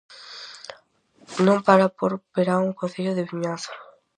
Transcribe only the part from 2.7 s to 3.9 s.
o Concello de Vimianzo.